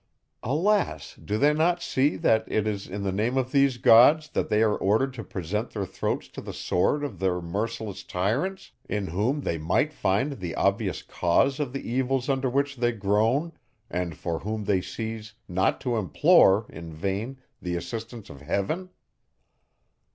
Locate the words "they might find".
9.41-10.39